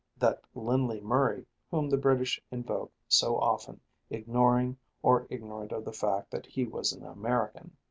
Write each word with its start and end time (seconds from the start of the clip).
that 0.17 0.41
Lindley 0.55 0.99
Murray 0.99 1.45
whom 1.69 1.87
the 1.87 1.95
British 1.95 2.41
invoke 2.49 2.91
so 3.07 3.37
often, 3.37 3.79
ignoring 4.09 4.75
or 5.03 5.27
ignorant 5.29 5.71
of 5.71 5.85
the 5.85 5.93
fact 5.93 6.31
that 6.31 6.47
he 6.47 6.65
was 6.65 6.91
an 6.91 7.03
American. 7.05 7.77